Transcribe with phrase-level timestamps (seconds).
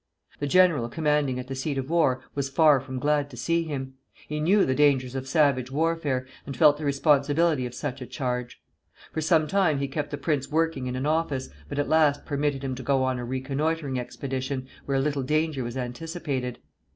[0.39, 3.93] The general commanding at the seat of war was far from glad to see him.
[4.27, 8.59] He knew the dangers of savage warfare, and felt the responsibility of such a charge.
[9.11, 12.63] For some time he kept the prince working in an office, but at last permitted
[12.63, 16.57] him to go on a reconnoitring expedition, where little danger was anticipated.